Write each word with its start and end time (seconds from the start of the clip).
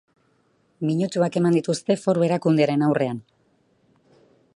Minutuak 0.89 1.37
eman 1.41 1.57
dituzte 1.57 1.97
foru 2.05 2.25
erakundearen 2.29 2.87
aurrean. 2.87 3.21